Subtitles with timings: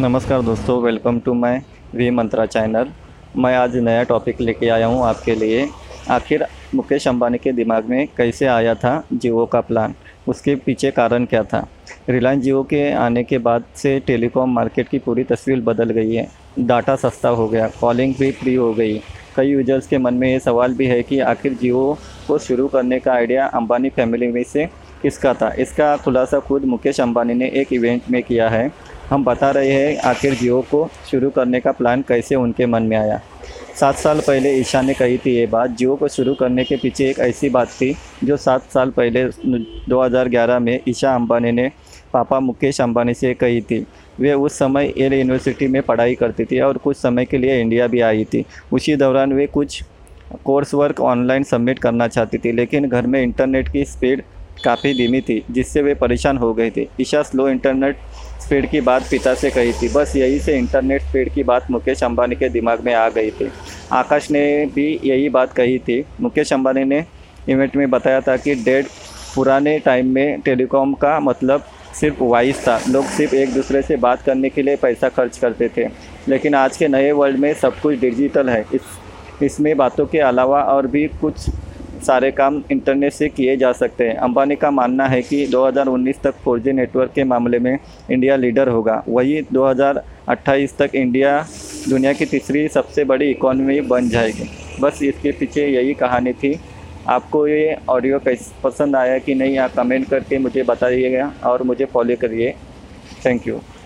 [0.00, 1.60] नमस्कार दोस्तों welcome to my
[1.94, 2.88] V Mantra channel
[3.36, 5.68] मैं आज नया टॉपिक लेके आया हूँ आपके लिए।
[6.10, 9.94] आखिर मुकेश अंबानी के दिमाग में कैसे आया था जियो का प्लान
[10.28, 11.66] उसके पीछे कारण क्या था?
[12.08, 16.26] रिलायंस जियो के आने के बाद से टेलीकॉम मार्केट की पूरी तस्वीर बदल गई है।
[16.58, 18.98] डाटा सस्ता हो गया कॉलिंग भी फ्री हो गई।
[19.36, 21.98] कई यूज़र्स के मन में ये सवाल भी है कि आखिर जियो
[22.28, 24.66] को शुरू करने का आइडिया अंबानी फैमिली में से
[25.02, 25.52] किसका था?
[25.52, 28.68] इसका खुलासा खुद मुकेश अंबानी ने एक इवेंट में किया है।
[29.10, 32.96] हम बता रहे हैं आखिर जियो को शुरू करने का प्लान कैसे उनके मन में
[32.96, 33.20] आया।
[33.80, 37.08] सात साल पहले ईशा ने कही थी ये बात। जियो को शुरू करने के पीछे
[37.10, 37.94] एक ऐसी बात थी
[38.24, 39.24] जो सात साल पहले
[39.88, 41.70] 2011 में ईशा अंबानी ने
[42.12, 43.84] पापा मुकेश अंबानी से कही थी।
[44.20, 47.86] वे उस समय एल यूनिवर्सिटी में पढ़ाई करती थी और कुछ समय के लिए इंडिया
[47.86, 49.82] भी आई थी। उसी दौरान वे कुछ
[50.44, 54.22] कोर्स वर्क ऑनलाइन सबमिट करना चाहती थी, लेकिन घर में इंटरनेट की स्पीड
[54.64, 57.96] काफ़ी धीमी थी, जिससे वे परेशान हो गए थे। ईशा स्लो इंटरनेट
[58.44, 62.02] स्पीड की बात पिता से कही थी। बस यही से इंटरनेट स्पीड की बात मुकेश
[62.04, 63.50] अंबानी के दिमाग में आ गई थी।
[63.92, 67.04] आकाश ने भी यही बात कही थी। मुकेश अंबानी ने
[67.48, 68.86] इवेंट में बताया था कि डेड
[69.34, 71.64] पुराने टाइम में टेलीकॉम का मतलब
[72.00, 75.68] सिर्फ़ वॉइस था। लोग सिर्फ़ एक दूसरे से बात करने के लिए पैसा खर्च करते
[75.76, 75.88] थे।
[76.28, 78.80] लेकिन आज के नए वर्ल्ड में सब कुछ डिजिटल है। इस,
[79.42, 81.48] इसमें बातों के अलावा और भी कुछ
[82.04, 86.34] सारे काम इंटरनेट से किए जा सकते हैं। अंबानी का मानना है कि 2019 तक
[86.44, 87.78] 4G नेटवर्क के मामले में
[88.10, 91.38] इंडिया लीडर होगा। वही 2028 तक इंडिया
[91.88, 94.48] दुनिया की तीसरी सबसे बड़ी इकोनॉमी बन जाएगी।
[94.80, 96.58] बस इसके पीछे यही कहानी थी।
[97.08, 98.18] आपको ये ऑडियो
[98.64, 102.54] पसंद आया कि नहीं, आप कमेंट करके मुझे बताइएगा और मुझे फॉलो करिए।
[103.26, 103.58] Thank you.